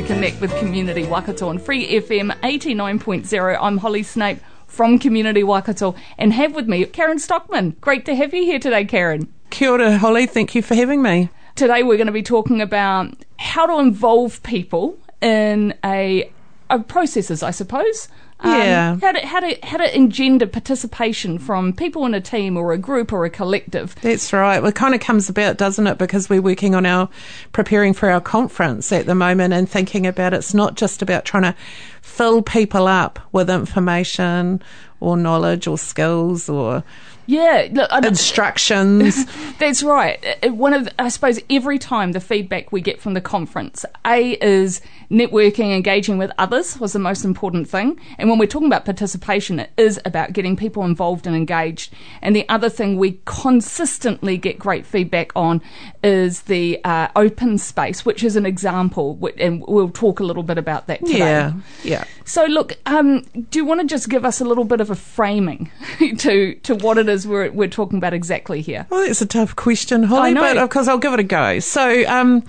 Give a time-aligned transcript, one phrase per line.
[0.00, 3.58] to Connect with Community Waikato on Free FM 89.0.
[3.60, 7.76] I'm Holly Snape from Community Waikato and have with me Karen Stockman.
[7.82, 9.30] Great to have you here today, Karen.
[9.50, 10.26] Kia ora, Holly.
[10.26, 11.28] Thank you for having me.
[11.54, 16.32] Today we're going to be talking about how to involve people in a, a
[16.78, 18.08] processes, I suppose.
[18.42, 18.96] Um, Yeah.
[19.00, 22.78] How to, how to how to engender participation from people in a team or a
[22.78, 23.94] group or a collective.
[24.00, 24.60] That's right.
[24.60, 25.98] Well, it kind of comes about, doesn't it?
[25.98, 27.08] Because we're working on our
[27.52, 31.42] preparing for our conference at the moment and thinking about it's not just about trying
[31.42, 31.54] to
[32.00, 34.62] fill people up with information
[35.00, 36.82] or knowledge or skills or
[37.26, 39.26] Yeah, look, I'm, instructions.
[39.58, 40.24] That's right.
[40.42, 44.32] Uh, One of, I suppose, every time the feedback we get from the conference, A
[44.42, 48.00] is networking, engaging with others was the most important thing.
[48.18, 51.92] And when we're talking about participation, it is about getting people involved and engaged.
[52.22, 55.62] And the other thing we consistently get great feedback on
[56.02, 60.58] is the uh, open space, which is an example, and we'll talk a little bit
[60.58, 61.18] about that today.
[61.18, 61.52] yeah.
[61.82, 62.04] Yeah.
[62.24, 64.94] So, look, um, do you want to just give us a little bit of a
[64.94, 65.70] framing
[66.18, 68.86] to to what it is we're, we're talking about exactly here?
[68.90, 71.58] Well, that's a tough question, Holly, but of course I'll give it a go.
[71.60, 72.44] So, um,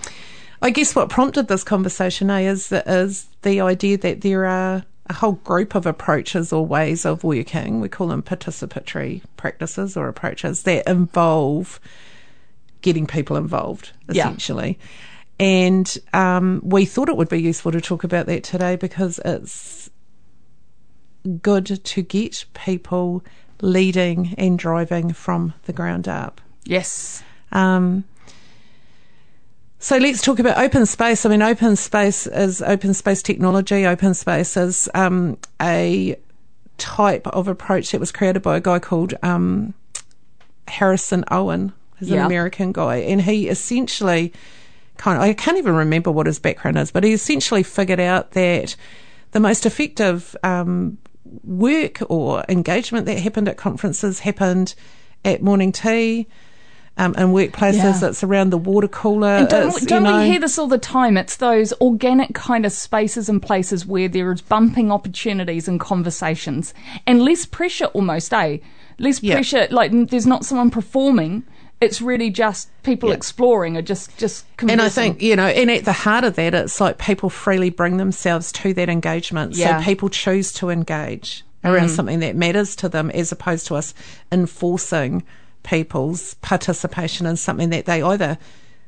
[0.61, 5.13] I guess what prompted this conversation eh, is is the idea that there are a
[5.13, 7.81] whole group of approaches or ways of working.
[7.81, 11.79] We call them participatory practices or approaches that involve
[12.81, 14.23] getting people involved, Yeah.
[14.27, 14.79] essentially.
[15.39, 19.89] And um, we thought it would be useful to talk about that today because it's
[21.41, 23.23] good to get people
[23.61, 26.41] leading and driving from the ground up.
[26.65, 27.23] Yes.
[27.51, 28.03] Um,
[29.79, 31.25] so let's talk about open space.
[31.25, 33.85] I mean, open space is open space technology.
[33.85, 36.15] Open space is um, a
[36.77, 39.73] type of approach that was created by a guy called um,
[40.67, 41.73] Harrison Owen.
[41.99, 42.21] He's Yeah.
[42.21, 44.33] an American guy, and he essentially
[44.97, 48.31] kind of I can't even remember what his background is, but he essentially figured out
[48.31, 48.75] that
[49.31, 50.97] the most effective um,
[51.43, 54.75] work or engagement that happened at conferences happened
[55.23, 56.27] at morning tea.
[56.97, 58.09] Um, in workplaces, Yeah.
[58.09, 59.29] it's around the water cooler.
[59.29, 61.15] And don't, don't know, we hear this all the time?
[61.15, 66.73] It's those organic kind of spaces and places where there is bumping opportunities and conversations
[67.07, 68.57] and less pressure almost, eh?
[68.99, 69.35] Less Yeah.
[69.35, 71.43] pressure, like there's not someone performing.
[71.81, 73.15] It's really just people Yeah.
[73.15, 74.79] exploring or just, just conversing.
[74.79, 77.69] And I think, you know, and at the heart of that, it's like people freely
[77.71, 79.55] bring themselves to that engagement.
[79.55, 79.79] Yeah.
[79.79, 83.93] So people choose to engage around something that matters to them as opposed to us
[84.31, 85.23] enforcing
[85.63, 88.37] people's participation in something that they either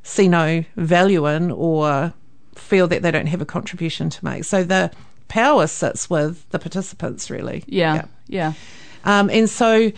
[0.03, 2.13] see no value in or
[2.55, 4.43] feel that they don't have a contribution to make.
[4.43, 4.91] So the
[5.27, 7.63] power sits with the participants, really.
[7.67, 8.53] Yeah, yeah.
[9.05, 9.91] Um, and so,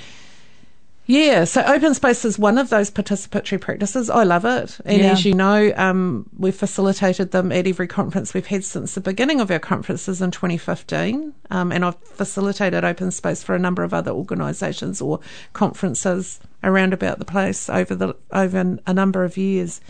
[1.08, 4.10] yeah, so open space is one of those participatory practices.
[4.10, 4.80] I love it.
[4.86, 5.12] And Yeah.
[5.12, 9.40] as you know, um, we've facilitated them at every conference we've had since the beginning
[9.40, 11.34] of our conferences in 2015.
[11.52, 15.20] Um, and I've facilitated open space for a number of other organisations or
[15.54, 19.82] conferences around about the place over the over a number of years.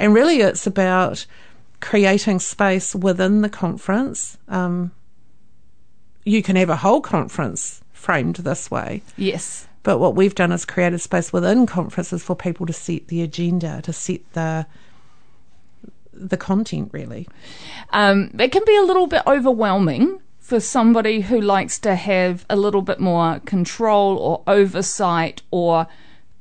[0.00, 1.24] And really, it's about
[1.80, 4.36] creating space within the conference.
[4.48, 4.90] Um,
[6.24, 9.02] you can have a whole conference framed this way.
[9.16, 9.67] Yes.
[9.88, 13.80] But what we've done is created space within conferences for people to set the agenda,
[13.84, 14.66] to set the
[16.12, 17.26] the content really.
[17.94, 22.56] um, it can be a little bit overwhelming for somebody who likes to have a
[22.56, 25.86] little bit more control or oversight or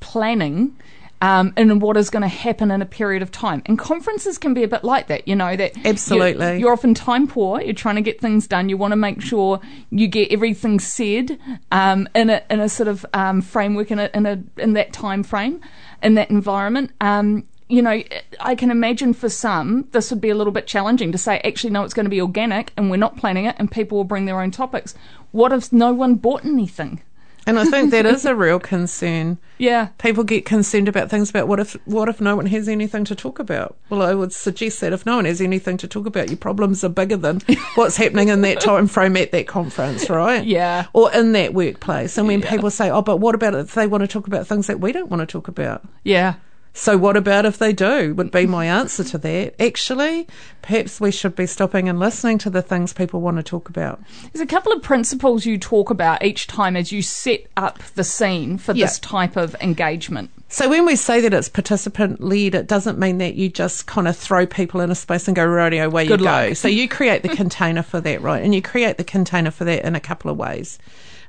[0.01, 0.75] planning
[1.21, 3.61] um, in what is going to happen in a period of time.
[3.65, 6.59] And conferences can be a bit like that, you know, that you're- Absolutely.
[6.59, 7.59] You're, often time poor.
[7.61, 8.69] You're trying to get things done.
[8.69, 9.59] You want to make sure
[9.89, 11.39] you get everything said
[11.71, 14.93] um, in a in a sort of um, framework in a, in a in that
[14.93, 15.61] time frame,
[16.03, 16.91] in that environment.
[17.01, 18.01] Um, you know,
[18.39, 21.71] I can imagine for some this would be a little bit challenging to say, actually,
[21.71, 24.25] no, it's going to be organic and we're not planning it and people will bring
[24.25, 24.95] their own topics.
[25.31, 27.01] What if no one bought anything?
[27.47, 29.37] And I think that is a real concern.
[29.57, 29.87] Yeah.
[29.97, 33.15] People get concerned about things about what if what if no one has anything to
[33.15, 33.75] talk about?
[33.89, 36.83] Well, I would suggest that if no one has anything to talk about, your problems
[36.83, 37.39] are bigger than
[37.75, 40.43] what's happening in that time frame at that conference, right?
[40.45, 40.85] Yeah.
[40.93, 42.17] Or in that workplace.
[42.17, 42.49] And when Yeah.
[42.51, 44.91] people say, "Oh, but what about if they want to talk about things that we
[44.91, 46.35] don't want to talk about?" Yeah.
[46.77, 48.13] So what about if they do?
[48.13, 49.59] Would be my answer to that.
[49.59, 50.27] Actually,
[50.61, 53.99] perhaps we should be stopping and listening to the things people want to talk about.
[54.31, 58.03] There's a couple of principles you talk about each time as you set up the
[58.03, 58.85] scene for Yeah.
[58.85, 60.29] this type of engagement.
[60.49, 64.07] So when we say that it's participant led, it doesn't mean that you just kind
[64.07, 66.53] of throw people in a space and go rodeo away you Good go.
[66.53, 68.43] So you create the container for that, right?
[68.43, 70.77] And you create the container for that in a couple of ways.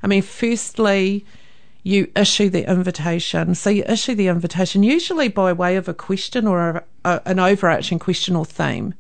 [0.03, 1.25] I mean, firstly,
[1.89, 3.55] you issue the invitation.
[3.55, 7.39] So you issue the invitation usually by way of a question or a, a, an
[7.39, 8.95] overarching question or theme.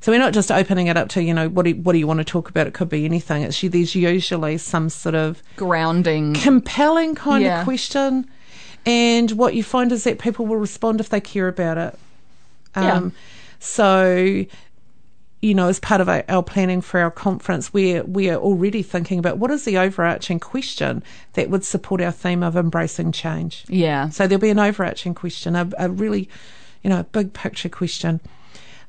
[0.00, 1.98] So we're not just opening it up to you know what do you, what do
[1.98, 2.66] you want to talk about?
[2.66, 3.42] It could be anything.
[3.42, 6.34] It's there's usually some sort of Grounding.
[6.34, 7.58] compelling kind Yeah.
[7.60, 8.26] of question.
[8.86, 11.98] And what you find is that people will respond if they care about it.
[12.76, 13.12] Um,
[13.58, 14.44] So,
[15.46, 19.20] you know, as part of our, our planning for our conference, we're, we're already thinking
[19.20, 21.04] about what is the overarching question
[21.34, 23.64] that would support our theme of embracing change.
[23.68, 24.08] Yeah.
[24.08, 26.28] So there'll be an overarching question, a, a really,
[26.82, 28.20] you know, a big picture question.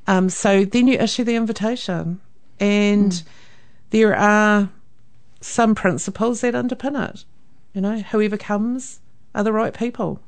[0.08, 2.20] Um, so then you issue the invitation,
[2.58, 3.22] and
[3.90, 4.68] there are
[5.40, 7.24] some principles that underpin it.
[7.72, 8.98] You know, whoever comes
[9.32, 10.18] are the right people.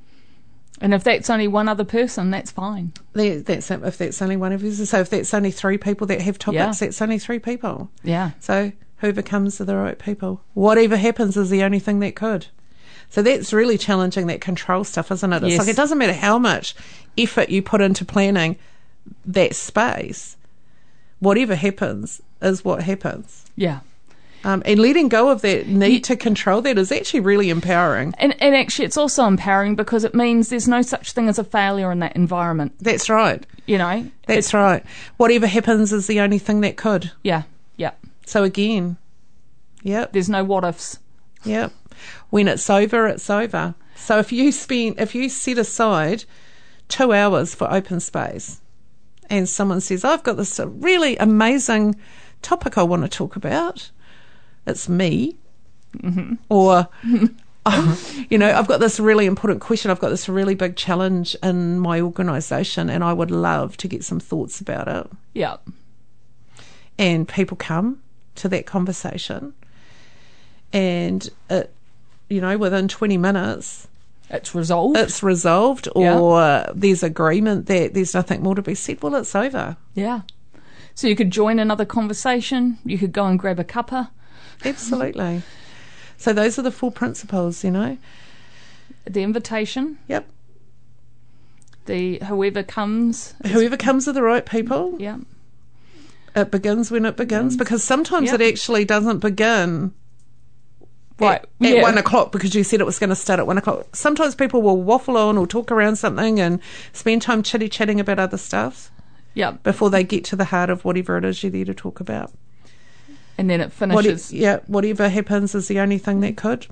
[0.81, 2.93] And if that's only one other person, that's fine.
[3.13, 4.89] There- That's if that's only one of us.
[4.89, 6.87] So if that's only three people that have topics, Yeah.
[6.87, 7.91] that's only three people.
[8.03, 8.31] Yeah.
[8.41, 10.43] So whoever comes are the right people.
[10.55, 12.47] Whatever happens is the only thing that could.
[13.11, 15.43] So that's really challenging that control stuff, isn't it?
[15.43, 15.59] It's Yes.
[15.59, 16.75] like it doesn't matter how much
[17.19, 18.57] effort you put into planning
[19.27, 20.37] that space.
[21.19, 23.45] Whatever happens is what happens.
[23.57, 23.81] Yeah.
[24.43, 28.15] Um, and letting go of that need to control that is actually really empowering.
[28.17, 31.45] And, and actually, it's also empowering because it means there's no such thing as a
[31.45, 32.73] failure in that environment.
[32.81, 33.45] That's right.
[33.67, 34.11] You know?
[34.27, 34.83] That's right.
[35.19, 37.13] Whatever happens is the only thing that could.
[37.23, 37.43] Yeah.
[37.77, 37.93] Yeah.
[38.25, 38.97] So again,
[39.83, 40.13] yep.
[40.13, 40.99] There's no what ifs.
[41.45, 41.73] Yep.
[42.31, 43.75] When it's over, it's over.
[43.95, 46.25] So if you spend, if you set aside
[46.89, 48.61] two hours for open space
[49.29, 51.97] and someone says, I've got this really amazing
[52.41, 53.91] topic I want to talk about,
[54.71, 55.37] it's me.
[55.99, 56.35] Mm-hmm.
[56.49, 56.89] Or,
[57.67, 57.97] um,
[58.31, 59.91] you know, I've got this really important question.
[59.91, 64.05] I've got this really big challenge in my organisation and I would love to get
[64.05, 65.57] some thoughts about it Yeah.
[66.99, 68.01] and people come
[68.37, 69.53] to that conversation
[70.73, 71.73] and it
[72.29, 73.89] you know within 20 minutes
[74.31, 74.97] It's resolved.
[74.97, 79.77] it's resolved or there's agreement that there's nothing more to be said well it's over
[79.95, 80.21] yeah.
[80.95, 82.79] So you could join another conversation.
[82.85, 84.11] You could go and grab a cuppa.
[84.65, 85.43] Absolutely
[86.17, 87.97] so those are the four principles you know
[89.05, 89.99] The invitation.
[90.09, 90.27] yep
[91.87, 93.35] The whoever comes.
[93.47, 95.19] whoever comes are the right people Yeah.
[96.37, 97.59] it begins when it begins mm.
[97.59, 98.41] because sometimes Yep.
[98.41, 99.93] it actually doesn't begin
[101.19, 101.43] Right.
[101.43, 101.83] at, yeah.
[101.83, 103.95] one o'clock because you said it was going to start at one o'clock.
[103.95, 106.61] Sometimes people will waffle on or talk around something and
[106.95, 108.91] spend time chitty chatting about other stuff
[109.35, 109.51] Yeah.
[109.63, 112.33] before they get to the heart of whatever it is you're there to talk about.
[113.41, 114.31] And then it What, finishes.
[114.33, 116.67] yeah, whatever happens is the only thing that could.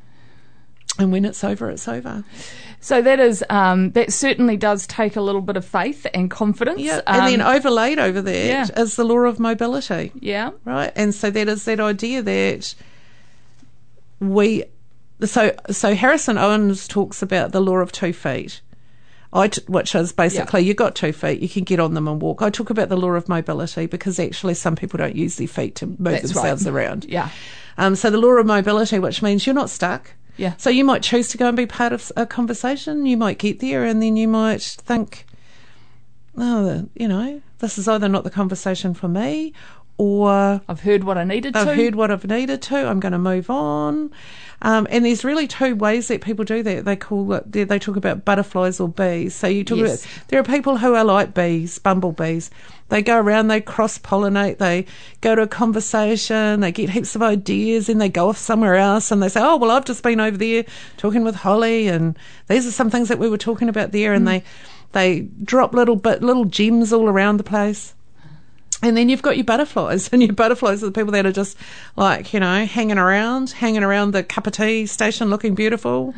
[0.98, 2.24] And when it's over, it's over.
[2.80, 6.80] So that is um, that certainly does take a little bit of faith and confidence.
[6.80, 8.84] Yeah, and then Um, overlaid over that is yeah.
[8.84, 10.12] the law of mobility.
[10.20, 10.92] yeah, right?
[10.94, 12.74] And so that is that idea that
[14.20, 14.64] we,
[15.24, 18.60] so so Harrison Owens talks about the law of two feet.
[19.32, 22.20] I t- which is basically you've got two feet, you can get on them and
[22.22, 22.40] walk.
[22.40, 25.74] I talk about the law of mobility because actually some people don't use their feet
[25.76, 26.34] to move That's right.
[26.34, 27.04] themselves around.
[27.04, 27.28] yeah,
[27.76, 30.12] Um, so the law of mobility, which means you're not stuck.
[30.38, 30.54] Yeah.
[30.56, 33.04] So you might choose to go and be part of a conversation.
[33.06, 35.26] You might get there and then you might think,
[36.36, 39.52] oh, you know, this is either not the conversation for me
[39.98, 41.74] or I've heard what I needed to I've to.
[41.74, 42.76] heard what I've needed to.
[42.76, 44.10] I'm going to move on.
[44.62, 46.84] Um, and there's really two ways that people do that.
[46.84, 49.34] They call it, they, they talk about butterflies or bees.
[49.34, 50.04] So you talk Yes.
[50.04, 52.50] about, there are people who are like bees, bumblebees.
[52.88, 54.86] They go around, they cross pollinate, they
[55.20, 59.10] go to a conversation, they get heaps of ideas, and they go off somewhere else
[59.12, 60.64] and they say, Oh, well, I've just been over there
[60.96, 64.12] talking with Holly, and these are some things that we were talking about there.
[64.12, 64.42] And they,
[64.92, 67.94] they drop little bit, little gems all around the place.
[68.82, 71.56] And then you've got your butterflies, and your butterflies are the people that are just
[71.96, 76.14] like, you know, hanging around, hanging around the cup of tea station looking beautiful.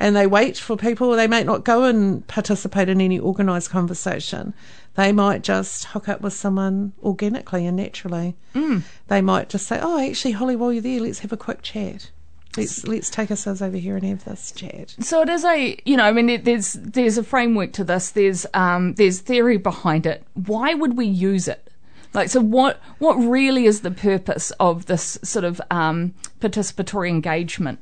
[0.00, 1.12] And they wait for people.
[1.12, 4.54] They may not go and participate in any organised conversation.
[4.94, 8.34] They might just hook up with someone organically and naturally.
[8.54, 8.82] Mm.
[9.08, 12.10] They might just say, Oh, actually, Holly, while you're there, let's have a quick chat.
[12.56, 14.96] Let's, let's take ourselves over here and have this chat.
[15.00, 18.10] So it is a, you know, I mean, it, there's there's a framework to this.
[18.10, 20.24] There's um, there's theory behind it.
[20.34, 21.69] Why would we use it?
[22.12, 27.78] Like, so what what really is the purpose of this sort of um, participatory engagement?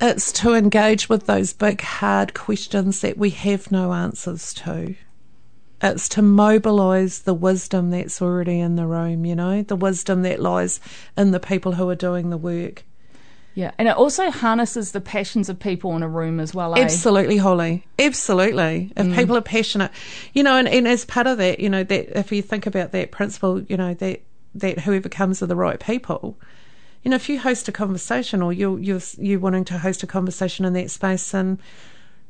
[0.00, 4.96] It's to engage with those big, hard questions that we have no answers to.
[5.80, 10.40] It's to mobilise the wisdom that's already in the room, you know, the wisdom that
[10.40, 10.80] lies
[11.16, 12.84] in the people who are doing the work.
[13.54, 16.74] Yeah, and it also harnesses the passions of people in a room as well.
[16.74, 16.82] Eh?
[16.82, 17.86] Absolutely, Holly.
[17.98, 18.92] Absolutely.
[18.96, 19.14] If mm.
[19.14, 19.92] people are passionate,
[20.32, 22.90] you know, and, and as part of that, you know, that if you think about
[22.92, 24.22] that principle, you know, that
[24.56, 26.38] that whoever comes are the right people.
[27.02, 30.06] You know, if you host a conversation or you're you're you wanting to host a
[30.06, 31.58] conversation in that space and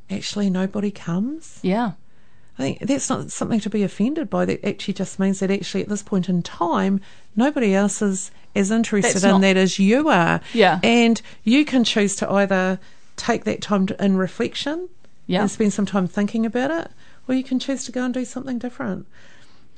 [0.09, 1.59] actually nobody comes.
[1.61, 1.93] Yeah.
[2.57, 4.45] I think that's not something to be offended by.
[4.45, 7.01] That actually just means that actually at this point in time,
[7.35, 10.41] nobody else is as interested that's in not, that as you are.
[10.53, 10.79] Yeah.
[10.83, 12.79] And you can choose to either
[13.17, 14.89] take that time to, in reflection
[15.27, 15.41] yeah.
[15.41, 16.91] and spend some time thinking about it,
[17.27, 19.07] or you can choose to go and do something different.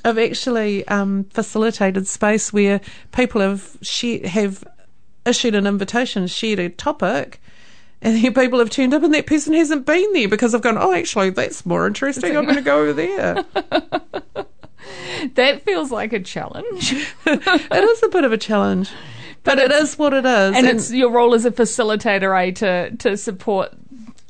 [0.05, 2.81] I've actually um, facilitated space where
[3.12, 3.77] people have
[4.25, 4.63] have
[5.25, 7.41] issued an invitation, shared a topic,
[8.01, 10.77] and then people have turned up and that person hasn't been there because I've gone,
[10.77, 12.38] oh, actually, that's more interesting.
[12.38, 13.43] I'm going to go over there.
[15.36, 16.94] that feels like a challenge.
[17.25, 18.91] it is a bit of a challenge.
[19.44, 20.56] But, but it is what it is.
[20.56, 23.72] And, and, it's your role as a facilitator, eh, to, to support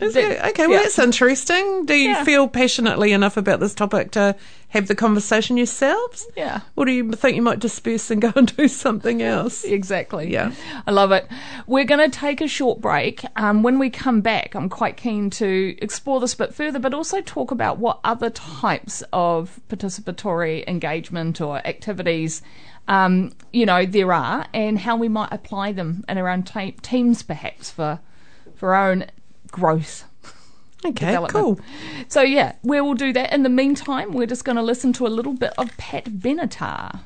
[0.02, 0.84] okay, well, yeah.
[0.84, 1.86] that's interesting.
[1.86, 2.24] Do you yeah.
[2.24, 4.36] feel passionately enough about this topic to
[4.70, 6.28] have the conversation yourselves?
[6.36, 6.62] Yeah.
[6.76, 9.64] Or do you think you might disperse and go and do something else?
[9.64, 10.32] Exactly.
[10.32, 10.52] Yeah.
[10.86, 11.28] I love it.
[11.66, 13.26] We're going to take a short break.
[13.36, 16.94] Um, when we come back, I'm quite keen to explore this a bit further, but
[16.94, 22.42] also talk about what other types of participatory engagement or activities
[22.88, 26.72] um, you know, there are, and how we might apply them in our own te-
[26.72, 28.00] teams, perhaps for
[28.56, 29.06] for our own
[29.52, 30.06] growth.
[30.86, 31.60] Okay, cool.
[32.08, 33.34] So yeah, we will do that.
[33.34, 37.00] In the meantime, we're just going to listen to a little bit of Pat Benatar.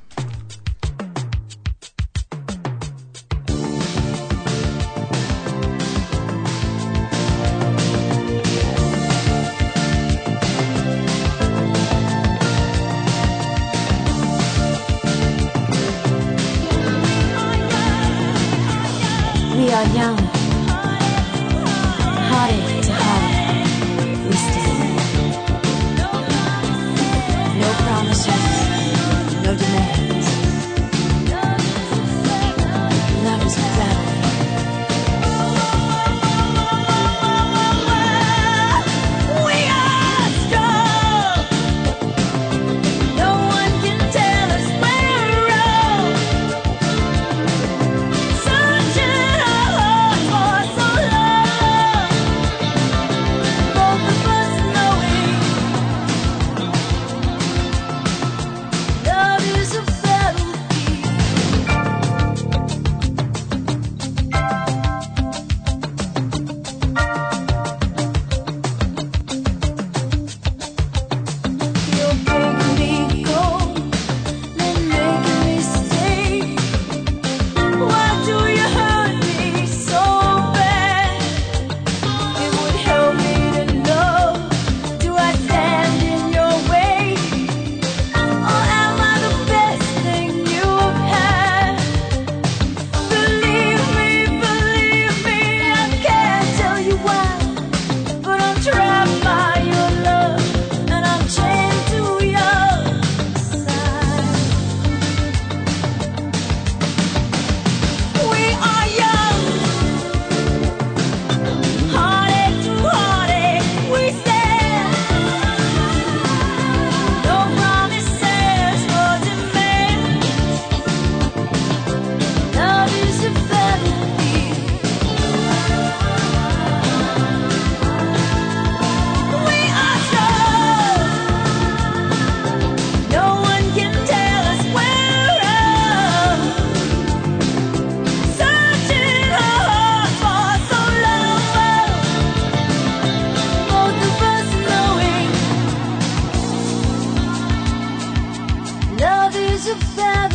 [149.72, 150.31] to fathom.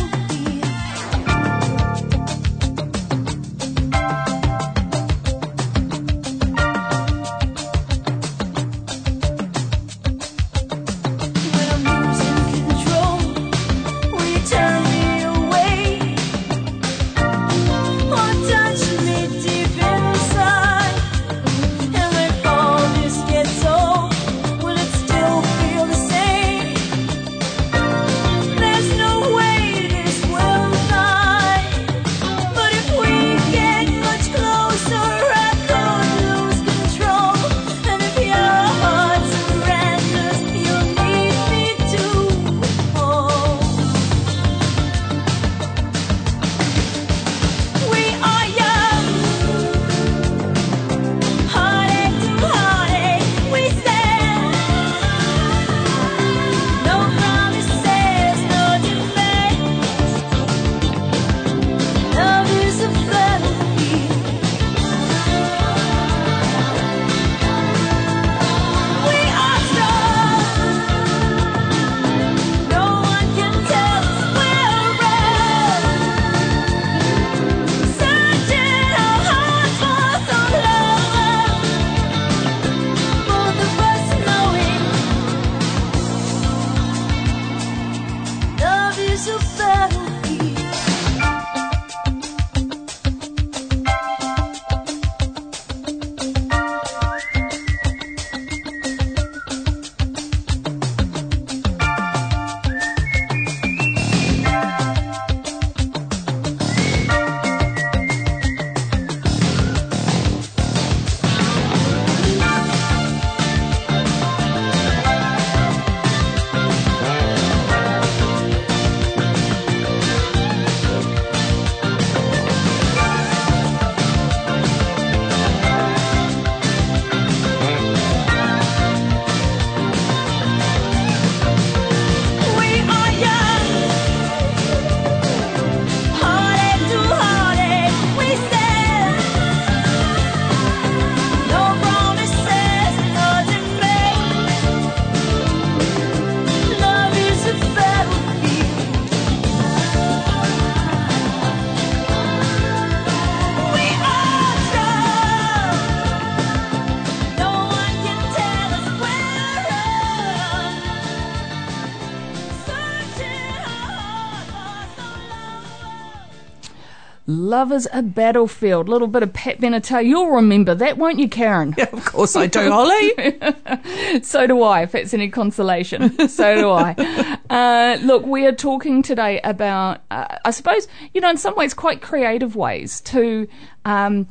[167.29, 168.87] Love is a battlefield.
[168.87, 170.05] Little bit of Pat Benatar.
[170.05, 171.75] You'll remember that, won't you, Karen?
[171.77, 174.21] Yeah, of course I do, Holly.
[174.23, 176.29] so do I, if it's any consolation.
[176.29, 177.37] So do I.
[177.49, 181.73] Uh, look, we are talking today about, uh, I suppose, you know, in some ways,
[181.73, 183.45] quite creative ways to
[183.83, 184.25] um,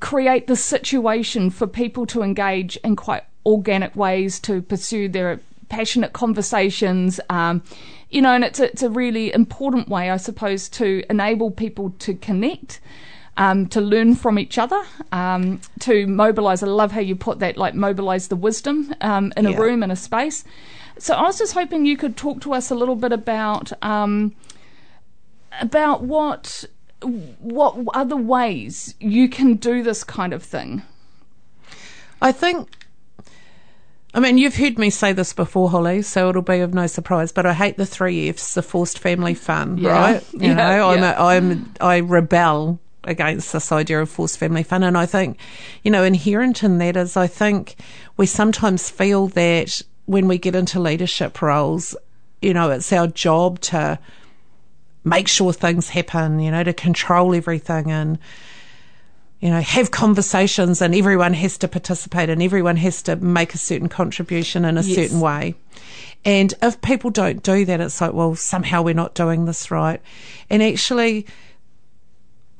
[0.00, 6.12] create the situation for people to engage in quite organic ways to pursue their passionate
[6.12, 7.20] conversations.
[7.30, 7.62] Um,
[8.12, 11.94] you know, and it's a, it's a really important way, I suppose, to enable people
[12.00, 12.80] to connect
[13.36, 16.62] um, to learn from each other, um, to mobilize.
[16.62, 19.90] I love how you put that, like mobilize the wisdom um, in a room, in
[19.90, 20.44] a space.
[20.98, 24.34] So I was just hoping you could talk to us a little bit about um,
[25.60, 26.64] about what
[27.00, 30.82] what other ways you can do this kind of thing.
[32.20, 32.68] I think.
[34.14, 37.32] I mean, you've heard me say this before, Holly, so it'll be of no surprise.
[37.32, 39.90] But I hate the three Fs: the forced family fun, Yeah.
[39.90, 40.24] right?
[40.34, 41.14] You Yeah, know, I'm, yeah.
[41.18, 45.38] a, I'm, I rebel against this idea of forced family fun, and I think,
[45.82, 47.76] you know, inherent in that is, I think
[48.16, 51.96] we sometimes feel that when we get into leadership roles,
[52.42, 53.98] you know, it's our job to
[55.04, 58.18] make sure things happen, you know, to control everything and
[59.42, 63.58] you know, have conversations and everyone has to participate and everyone has to make a
[63.58, 64.94] certain contribution in a Yes.
[64.94, 65.56] certain way.
[66.24, 70.00] And if people don't do that, it's like, well, somehow we're not doing this right.
[70.48, 71.26] And actually,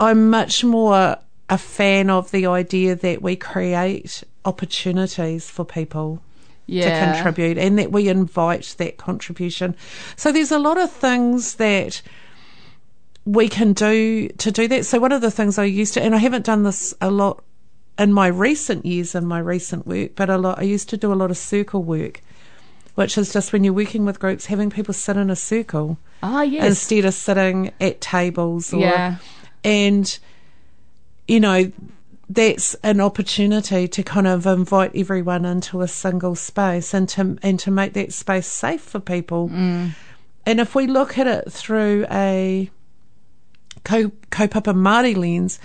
[0.01, 1.17] I'm much more
[1.49, 6.21] a fan of the idea that we create opportunities for people
[6.67, 9.77] Yeah, to contribute and that we invite that contribution.
[10.17, 12.03] So there's a lot of things that
[13.25, 14.85] we can do to do that.
[14.87, 17.43] So one of the things I used to, and I haven't done this a lot
[17.99, 21.13] in my recent years in my recent work, but a lot, I used to do
[21.13, 22.21] a lot of circle work,
[22.95, 26.43] which is just when you're working with groups, having people sit in a circle Ah,
[26.43, 26.65] yes.
[26.67, 29.17] instead of sitting at tables or, Yeah.
[29.63, 30.19] and,
[31.29, 31.71] you know,
[32.31, 37.61] that's an opportunity to kind of invite everyone into a single space and to and
[37.61, 39.51] to make that space safe for people.
[39.53, 39.95] And
[40.47, 42.71] if we look at it through a
[43.85, 45.59] kaupapa Māori lens,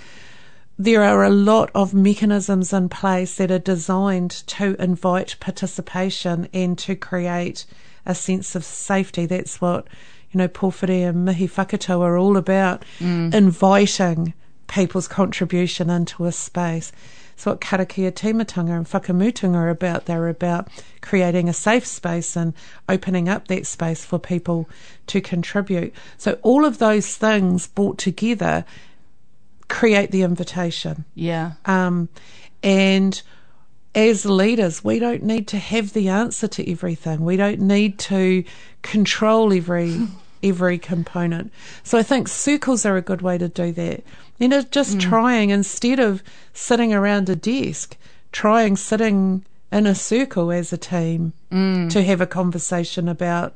[0.79, 6.77] there are a lot of mechanisms in place that are designed to invite participation and
[6.77, 7.65] to create
[8.05, 9.25] a sense of safety.
[9.25, 9.87] That's what,
[10.31, 13.33] you know, Pōwhiri and Mihi Whakatau are all about, mm.
[13.33, 14.33] inviting
[14.67, 16.91] people's contribution into a space.
[17.33, 20.05] It's what karakia timatanga and whakamutunga are about.
[20.05, 20.69] They're about
[21.01, 22.53] creating a safe space and
[22.89, 24.67] opening up that space for people
[25.07, 25.93] to contribute.
[26.17, 28.65] So all of those things brought together
[29.67, 31.05] create the invitation.
[31.13, 31.53] yeah.
[31.65, 32.09] Um,
[32.63, 33.21] and
[33.93, 37.25] as leaders, we don't need to have the answer to everything.
[37.25, 38.43] We don't need to
[38.81, 40.07] control every
[40.43, 41.51] every component.
[41.83, 44.03] So I think circles are a good way to do that.
[44.39, 46.21] You know, just trying instead of
[46.53, 47.97] sitting around a desk,
[48.31, 53.55] trying sitting in a circle as a team to have a conversation about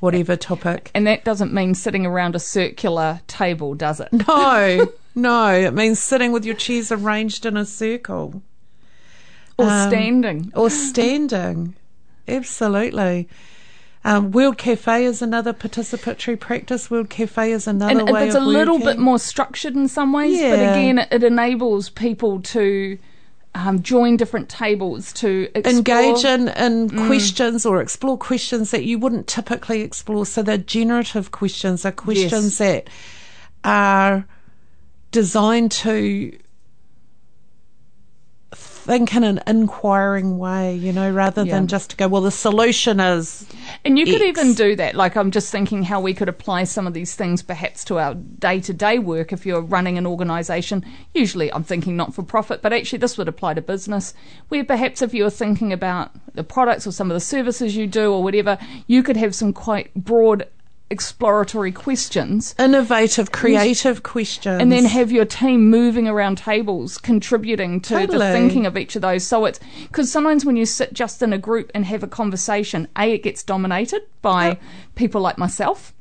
[0.00, 0.90] whatever topic.
[0.94, 4.08] And that doesn't mean sitting around a circular table, does it?
[4.12, 8.42] No, no, it means sitting with your chairs arranged in a circle.
[9.58, 10.52] Or Um, standing.
[10.54, 11.74] or standing.
[12.28, 13.28] Absolutely.
[14.02, 16.90] Um, World Cafe is another participatory practice.
[16.90, 20.40] World Cafe is another And way it's a little bit more structured in some ways,
[20.40, 22.98] but again, it enables people to
[23.54, 25.76] um, join different tables to explore.
[25.76, 30.24] engage in, in questions or explore questions that you wouldn't typically explore.
[30.24, 32.88] So they're generative questions, are questions that
[33.64, 34.24] are
[35.10, 36.38] designed to
[38.90, 41.52] think in an inquiring way, you know, rather Yeah.
[41.54, 43.46] than just to go, well, the solution is
[43.84, 44.96] And you could even do that.
[44.96, 48.14] Like, I'm just thinking how we could apply some of these things perhaps to our
[48.14, 50.84] day to day work if you're running an organisation.
[51.14, 54.12] Usually, I'm thinking not for profit, but actually, this would apply to business.
[54.48, 58.12] Where perhaps if you're thinking about the products or some of the services you do
[58.12, 60.48] or whatever, you could have some quite broad
[60.90, 62.54] exploratory questions.
[62.58, 64.60] innovative, creative questions.
[64.60, 69.02] And then have your team moving around tables, contributing to the thinking of each of
[69.02, 69.24] those.
[69.24, 72.88] So it's because sometimes when you sit just in a group and have a conversation,
[72.98, 74.58] A, it gets dominated by
[74.96, 75.94] people like myself.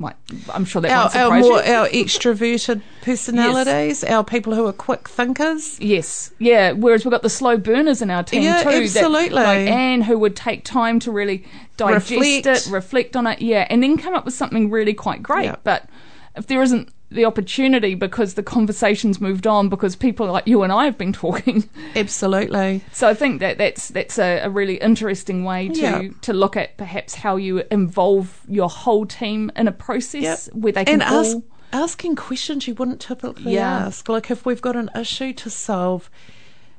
[0.00, 0.16] Like,
[0.52, 1.72] I'm sure that our, our more you.
[1.72, 5.78] our extroverted personalities, our people who are quick thinkers.
[5.78, 6.72] Yes, yeah.
[6.72, 8.70] Whereas we've got the slow burners in our team Yeah, too.
[8.70, 9.28] absolutely.
[9.28, 11.44] That, like Anne, who would take time to really
[11.76, 12.46] digest Reflect.
[12.46, 15.44] it, reflect on it, yeah, and then come up with something really quite great.
[15.44, 15.56] Yeah.
[15.64, 15.86] But
[16.34, 20.72] if there isn't the opportunity because the conversation's moved on because people like you and
[20.72, 22.82] I have been talking, Absolutely.
[22.92, 26.02] so I think that that's that's a, a really interesting way to Yeah.
[26.22, 30.54] to look at perhaps how you involve your whole team in a process Yep.
[30.62, 33.86] where they can and ask, all asking questions you wouldn't typically Yeah.
[33.86, 34.08] ask.
[34.08, 36.10] Like if we've got an issue to solve,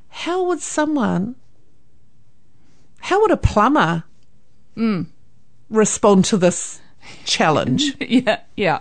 [0.10, 1.36] how would someone,
[3.00, 4.04] how would a plumber
[4.78, 5.08] Mm.
[5.70, 6.80] respond to this
[7.26, 7.96] challenge?
[8.00, 8.80] yeah yeah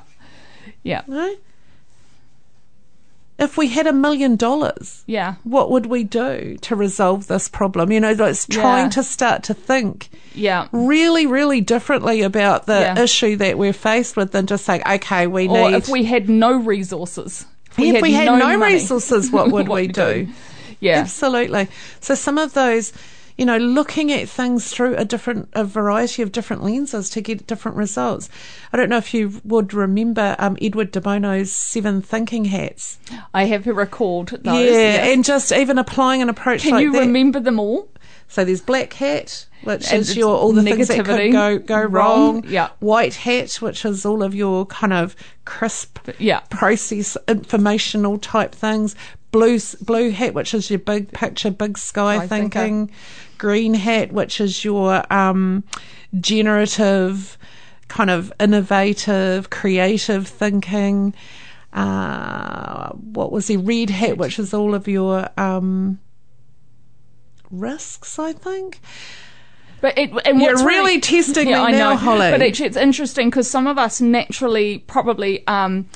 [0.83, 1.35] yeah no?
[3.38, 7.90] If we had a million dollars, yeah what would we do to resolve this problem?
[7.90, 8.90] You know, it's trying Yeah.
[8.90, 10.68] to start to think yeah.
[10.72, 12.98] really, really differently about the Yeah.
[13.00, 15.76] issue that we're faced with than just saying, okay, we Or need.
[15.76, 17.46] if we had no resources.
[17.78, 20.28] If if we had no, money, resources, what would we do?
[20.80, 20.98] Yeah.
[20.98, 21.68] Absolutely.
[22.00, 22.92] So some of those,
[23.40, 27.46] you know, looking at things through a different, a variety of different lenses to get
[27.46, 28.29] different results.
[28.70, 32.98] I don't know if you would remember um, Edward de Bono's seven thinking hats.
[33.33, 34.44] I have recalled those.
[34.66, 35.14] yeah, yes.
[35.14, 37.00] and just even applying an approach Can like you that.
[37.00, 37.88] remember them all?
[38.29, 41.59] So there's black hat, which And is your all the things that could negativity, go
[41.59, 42.44] go wrong, wrong.
[42.46, 42.68] yeah.
[42.79, 46.40] White hat, which is all of your kind of crisp Yeah.
[46.50, 48.94] process informational type things.
[49.33, 52.59] Blue blue hat, which is your big picture, big sky thinker.
[52.61, 52.90] thinking.
[53.38, 55.64] Green hat, which is your um,
[56.19, 57.38] generative,
[57.88, 61.14] kind of innovative, creative thinking.
[61.73, 66.01] Uh, what was the red hat, which is all of your um,
[67.51, 68.81] risks, I think.
[69.81, 71.97] But it, and You're what's really testing me I now, know.
[71.97, 72.31] Holly.
[72.31, 75.88] But actually, it's interesting because some of us naturally probably um,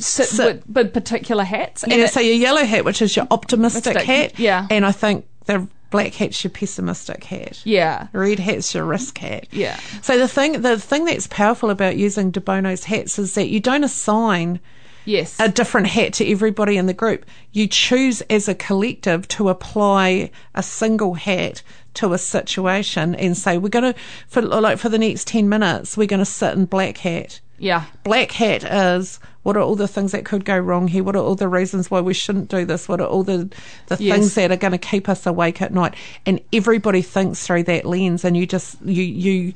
[0.00, 0.64] sit, Sit.
[0.66, 1.82] With, with particular hats.
[1.82, 4.66] and Yeah, it- so your yellow hat, which is your optimistic Optimistic, hat, yeah.
[4.70, 7.60] and I think the black hat's your pessimistic hat.
[7.66, 9.46] yeah, Red hat's your risk hat.
[9.52, 13.48] yeah, So the thing, the thing that's powerful about using De Bono's hats is that
[13.48, 14.58] you don't assign
[15.04, 17.26] yes, a different hat to everybody in the group.
[17.52, 21.62] You choose as a collective to apply a single hat
[21.94, 25.96] to a situation and say we're going to for like for the next 10 minutes
[25.96, 27.40] we're going to sit in black hat.
[27.58, 31.02] yeah, Black hat is what are all the things that could go wrong here?
[31.02, 32.88] What are all the reasons why we shouldn't do this?
[32.88, 33.50] What are all the,
[33.88, 34.16] the Yes.
[34.16, 35.94] things that are going to keep us awake at night?
[36.24, 39.52] And everybody thinks through that lens and you just, you, you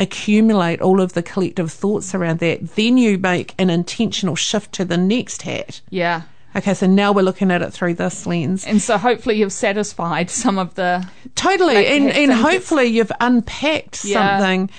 [0.00, 2.74] accumulate all of the collective thoughts around that.
[2.76, 5.80] Then you make an intentional shift to the next hat.
[5.90, 6.22] yeah.
[6.56, 8.64] Okay, so now we're looking at it through this lens.
[8.64, 11.86] And so hopefully you've satisfied some of the Totally.
[11.86, 14.38] And and hopefully you've unpacked Yeah.
[14.38, 14.70] something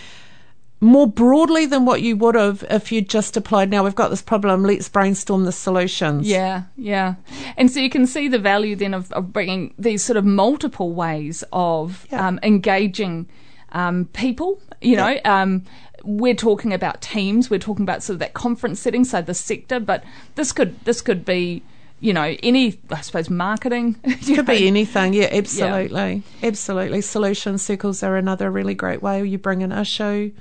[0.79, 4.21] more broadly than what you would have if you just applied now we've got this
[4.21, 7.15] problem let's brainstorm the solutions Yeah, yeah.
[7.57, 10.93] And so you can see the value then of, of bringing these sort of multiple
[10.93, 12.27] ways of Yeah.
[12.27, 13.27] um, engaging
[13.71, 14.59] um, people.
[14.81, 15.63] You know, um,
[16.07, 17.49] we're talking about teams.
[17.49, 19.79] We're talking about sort of that conference setting, so the sector.
[19.79, 20.03] But
[20.35, 21.61] this could this could be,
[21.99, 23.95] you know, any I suppose marketing.
[24.03, 24.43] could know.
[24.43, 29.71] be anything yeah absolutely absolutely solution circles are another really great way you bring an
[29.71, 30.31] issue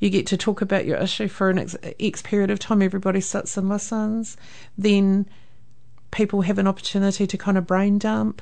[0.00, 3.20] you get to talk about your issue for an ex, X period of time everybody
[3.20, 4.36] sits and listens
[4.76, 5.26] then
[6.10, 8.40] people have an opportunity to kind of brain dump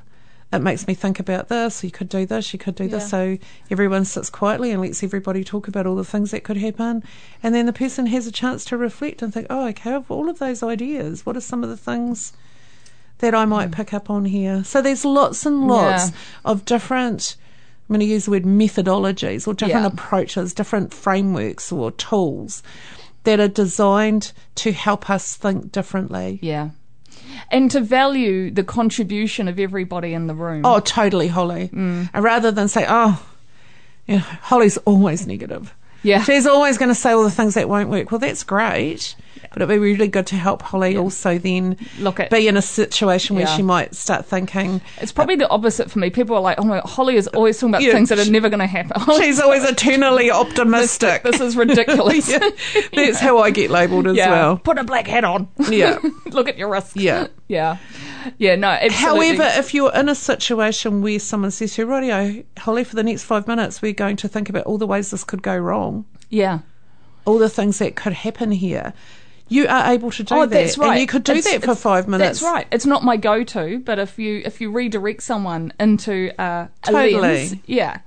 [0.52, 3.36] it makes me think about this you could do this you could do this so
[3.70, 7.02] everyone sits quietly and lets everybody talk about all the things that could happen
[7.42, 10.28] and then the person has a chance to reflect and think oh okay of all
[10.30, 12.32] of those ideas what are some of the things
[13.18, 14.62] that I might pick up on here.
[14.62, 16.12] So there's lots and lots Mm.
[16.12, 16.50] Yeah.
[16.50, 17.36] of different,
[17.88, 19.90] I'm going to use the word methodologies or different Yeah.
[19.94, 22.62] approaches, different frameworks or tools
[23.24, 26.38] that are designed to help us think differently.
[26.42, 26.70] Yeah.
[27.50, 30.64] And to value the contribution of everybody in the room.
[30.64, 31.68] Oh, totally, Holly.
[31.68, 32.10] Mm.
[32.12, 33.24] And rather than say, oh,
[34.06, 35.74] you know, Holly's always negative.
[36.02, 36.22] Yeah.
[36.22, 38.10] She's always going to say all the things that won't work.
[38.10, 39.16] Well, that's great.
[39.52, 42.62] But it'd be really good to help Holly also then Look at- be in a
[42.62, 43.56] situation where Yeah.
[43.56, 46.10] she might start thinking, It's probably the opposite for me.
[46.10, 48.48] People are like, "Oh my, Holly is always talking about Yeah, things that are never
[48.48, 51.22] going to happen." she's always eternally optimistic.
[51.22, 52.28] this is ridiculous.
[52.36, 52.50] Yeah.
[52.94, 54.30] That's how I get labelled as yeah.
[54.30, 54.56] well.
[54.58, 55.48] Put a black hat on.
[55.70, 55.98] Yeah.
[56.26, 56.96] Look at your wrist.
[56.96, 57.28] Yeah.
[57.48, 57.76] Yeah.
[58.38, 58.56] Yeah.
[58.56, 58.68] No.
[58.68, 59.36] Absolutely.
[59.36, 63.02] However, if you're in a situation where someone says to you, Radio, Holly, for the
[63.02, 66.04] next five minutes, we're going to think about all the ways this could go wrong,
[66.30, 66.60] yeah.
[67.24, 68.92] all the things that could happen here,
[69.48, 70.50] you are able to do oh, that.
[70.50, 70.92] that's right.
[70.92, 72.40] And you could do It's- that for five minutes.
[72.40, 72.66] That's right.
[72.72, 77.14] It's not my go-to, but if you if you redirect someone into uh, a Totally.
[77.14, 78.00] lens, yeah,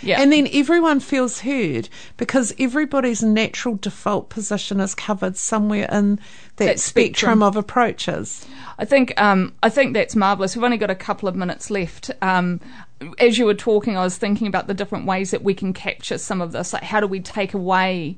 [0.00, 6.16] yeah, And then everyone feels heard because everybody's natural default position is covered somewhere in
[6.56, 7.40] that, That spectrum.
[7.40, 7.42] spectrum.
[7.42, 8.46] of approaches.
[8.78, 10.54] I think um, I think that's marvelous.
[10.56, 12.12] We've only got a couple of minutes left.
[12.22, 12.60] Um,
[13.18, 16.16] as you were talking, I was thinking about the different ways that we can capture
[16.18, 16.72] some of this.
[16.72, 18.16] Like, how do we take away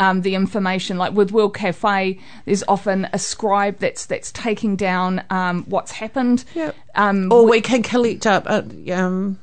[0.00, 0.98] um, the information?
[0.98, 6.44] Like with World Cafe, there's often a scribe that's that's taking down um, what's happened.
[6.54, 6.74] Yep.
[6.96, 9.38] Um, Or we can collect up uh, um,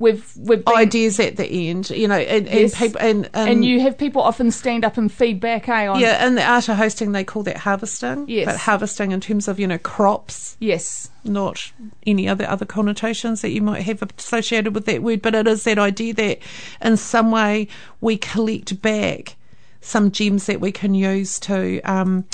[0.00, 2.72] we've we've been, ideas at the end, you know, and, Yes.
[2.72, 5.68] and people and, and you have people often stand up and feedback.
[5.68, 8.24] Eh, on yeah, in the art of hosting, they call that harvesting.
[8.28, 8.46] Yes.
[8.46, 11.70] but harvesting in terms of you know crops, yes, not
[12.06, 15.22] any other other connotations that you might have associated with that word.
[15.22, 16.38] But it is that idea that
[16.80, 17.68] in some way
[18.00, 19.36] we collect back
[19.80, 22.24] some gems that we can use to um,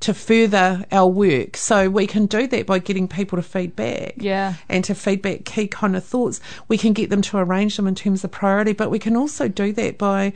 [0.00, 1.56] to further our work.
[1.56, 4.14] So we can do that by getting people to feedback.
[4.16, 4.54] Yeah.
[4.68, 6.40] And to feedback key kind of thoughts.
[6.68, 9.48] We can get them to arrange them in terms of priority, but we can also
[9.48, 10.32] do that by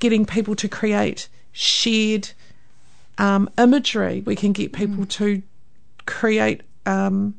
[0.00, 2.30] getting people to create shared
[3.16, 4.22] um, imagery.
[4.26, 5.42] We can get people to
[6.04, 7.34] create um,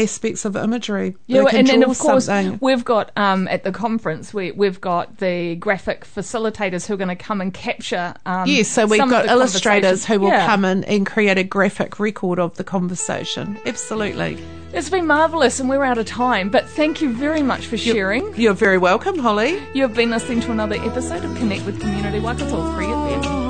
[0.00, 1.16] aspects of imagery.
[1.26, 2.58] Yeah, and then of course something.
[2.60, 7.08] we've got um, at the conference we we've got the graphic facilitators who are going
[7.08, 8.14] to come and capture.
[8.26, 10.28] Um, Yes, so we've got illustrators who will.
[10.28, 10.46] Yeah.
[10.46, 13.58] come in and create a graphic record of the conversation.
[13.66, 14.38] Absolutely.
[14.72, 16.48] It's been marvelous, and we're out of time.
[16.48, 18.32] But thank you very much for sharing.
[18.36, 19.60] You're very welcome, Holly.
[19.74, 23.49] You have been listening to another episode of Connect with Community Waikato Free FM.